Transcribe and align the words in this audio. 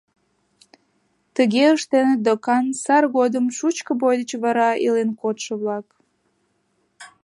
Тыге 1.35 1.63
ыштеныт 1.75 2.19
докан 2.25 2.65
сар 2.83 3.03
годым 3.15 3.45
шучко 3.57 3.91
бой 4.01 4.15
деч 4.19 4.31
вара 4.43 4.69
илен 4.85 5.09
кодшо-влак... 5.21 5.87